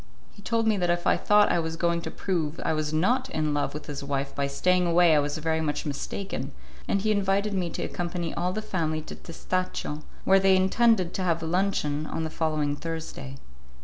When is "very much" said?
5.37-5.85